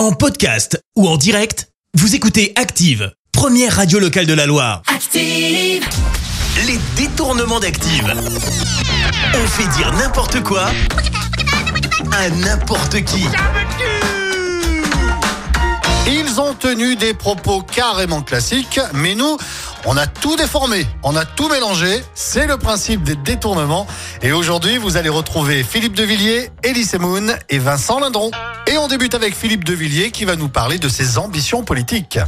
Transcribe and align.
En 0.00 0.12
podcast 0.12 0.82
ou 0.96 1.06
en 1.06 1.18
direct, 1.18 1.68
vous 1.92 2.14
écoutez 2.14 2.54
Active, 2.56 3.12
première 3.32 3.76
radio 3.76 3.98
locale 3.98 4.24
de 4.24 4.32
la 4.32 4.46
Loire. 4.46 4.80
Active. 4.86 5.86
Les 6.66 6.78
détournements 6.96 7.60
d'Active. 7.60 8.10
On 9.34 9.46
fait 9.46 9.68
dire 9.76 9.92
n'importe 9.92 10.42
quoi 10.42 10.70
à 12.12 12.30
n'importe 12.30 13.04
qui. 13.04 13.26
Ils 16.06 16.40
ont 16.40 16.54
tenu 16.54 16.96
des 16.96 17.12
propos 17.12 17.60
carrément 17.60 18.22
classiques, 18.22 18.80
mais 18.94 19.14
nous, 19.14 19.36
on 19.84 19.98
a 19.98 20.06
tout 20.06 20.34
déformé, 20.36 20.86
on 21.02 21.14
a 21.14 21.26
tout 21.26 21.50
mélangé. 21.50 22.02
C'est 22.14 22.46
le 22.46 22.56
principe 22.56 23.02
des 23.02 23.16
détournements. 23.16 23.86
Et 24.22 24.32
aujourd'hui, 24.32 24.78
vous 24.78 24.96
allez 24.96 25.10
retrouver 25.10 25.62
Philippe 25.62 25.94
Devilliers, 25.94 26.48
Elise 26.62 26.94
Moon 26.94 27.36
et 27.50 27.58
Vincent 27.58 28.00
Lindron. 28.00 28.30
Et 28.70 28.78
on 28.78 28.86
débute 28.86 29.16
avec 29.16 29.34
Philippe 29.34 29.64
Devilliers 29.64 30.12
qui 30.12 30.24
va 30.24 30.36
nous 30.36 30.48
parler 30.48 30.78
de 30.78 30.88
ses 30.88 31.18
ambitions 31.18 31.64
politiques. 31.64 32.20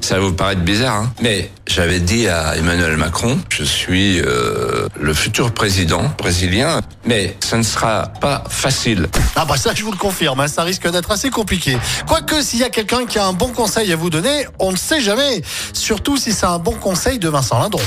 Ça 0.00 0.16
va 0.16 0.22
vous 0.22 0.32
paraître 0.32 0.62
bizarre, 0.62 0.96
hein 0.96 1.12
mais 1.22 1.52
j'avais 1.68 2.00
dit 2.00 2.26
à 2.26 2.56
Emmanuel 2.56 2.96
Macron, 2.96 3.38
je 3.48 3.62
suis 3.62 4.20
euh, 4.20 4.88
le 5.00 5.14
futur 5.14 5.54
président 5.54 6.02
brésilien, 6.18 6.80
mais 7.04 7.36
ça 7.38 7.56
ne 7.56 7.62
sera 7.62 8.08
pas 8.20 8.42
facile. 8.48 9.06
Ah 9.36 9.44
bah 9.44 9.56
ça, 9.56 9.72
je 9.72 9.84
vous 9.84 9.92
le 9.92 9.96
confirme, 9.96 10.40
hein, 10.40 10.48
ça 10.48 10.64
risque 10.64 10.90
d'être 10.90 11.12
assez 11.12 11.30
compliqué. 11.30 11.78
Quoique, 12.08 12.42
s'il 12.42 12.58
y 12.58 12.64
a 12.64 12.70
quelqu'un 12.70 13.06
qui 13.06 13.20
a 13.20 13.24
un 13.24 13.32
bon 13.32 13.50
conseil 13.50 13.92
à 13.92 13.96
vous 13.96 14.10
donner, 14.10 14.44
on 14.58 14.72
ne 14.72 14.76
sait 14.76 15.00
jamais. 15.00 15.42
Surtout 15.72 16.16
si 16.16 16.32
c'est 16.32 16.46
un 16.46 16.58
bon 16.58 16.74
conseil 16.74 17.20
de 17.20 17.28
Vincent 17.28 17.60
Lindron. 17.60 17.82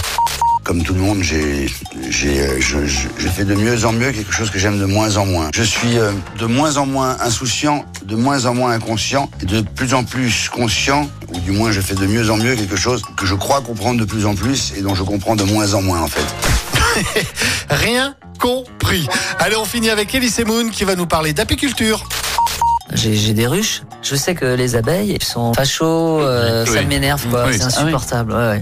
Comme 0.66 0.82
tout 0.82 0.96
le 0.96 1.00
monde, 1.00 1.22
j'ai, 1.22 1.68
j'ai, 2.10 2.42
euh, 2.42 2.56
je, 2.60 2.88
je- 2.88 3.08
je 3.20 3.28
fais 3.28 3.44
de 3.46 3.54
mieux 3.54 3.86
en 3.86 3.92
mieux 3.92 4.12
quelque 4.12 4.32
chose 4.34 4.50
que 4.50 4.58
j'aime 4.58 4.80
de 4.80 4.86
moins 4.86 5.16
en 5.18 5.26
moins. 5.28 5.50
Je 5.54 5.62
suis 5.62 6.00
euh, 6.00 6.12
de 6.40 6.48
moins 6.48 6.78
en 6.78 6.88
moins 6.88 7.18
insouciant, 7.22 7.86
de 8.04 8.16
moins 8.16 8.46
en 8.48 8.56
moins 8.56 8.72
inconscient, 8.72 9.30
et 9.44 9.46
de 9.46 9.62
plus 9.62 9.94
en 9.94 10.04
plus 10.04 10.50
conscient, 10.50 11.08
ou 11.32 11.40
du 11.40 11.52
moins 11.52 11.72
je 11.72 11.82
fais 11.82 11.94
de 11.94 12.08
mieux 12.08 12.32
en 12.32 12.38
mieux 12.38 12.56
quelque 12.56 12.76
chose 12.78 13.04
que 13.16 13.28
je 13.28 13.36
crois 13.36 13.62
comprendre 13.62 14.00
de 14.00 14.06
plus 14.06 14.26
en 14.26 14.34
plus 14.34 14.74
et 14.76 14.82
dont 14.82 14.96
je 14.96 15.04
comprends 15.04 15.36
de 15.36 15.44
moins 15.44 15.72
en 15.76 15.84
moins 15.84 16.02
en 16.02 16.08
fait. 16.08 16.26
Rien 17.70 18.16
compris. 18.40 19.08
Allez, 19.38 19.56
on 19.58 19.66
finit 19.66 19.92
avec 19.92 20.16
Elise 20.16 20.40
Moon 20.48 20.70
qui 20.72 20.84
va 20.84 20.96
nous 20.96 21.06
parler 21.06 21.32
d'apiculture. 21.34 22.04
J'ai 22.94 23.16
j'ai 23.16 23.34
des 23.34 23.46
ruches. 23.46 23.82
Je 24.02 24.16
sais 24.16 24.34
que 24.36 24.46
les 24.46 24.76
abeilles 24.76 25.18
sont 25.22 25.54
fachos, 25.54 26.22
euh, 26.22 26.66
ça 26.66 26.80
Oui. 26.80 26.86
m'énerve 26.86 27.24
quoi, 27.30 27.46
Oui. 27.48 27.54
c'est 27.58 27.64
insupportable. 27.66 28.32
ouais, 28.32 28.38
ouais. 28.50 28.62